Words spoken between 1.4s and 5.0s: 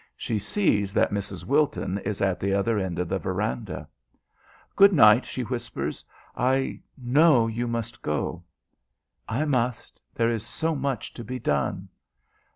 Wilton is at the other end of the veranda. "Good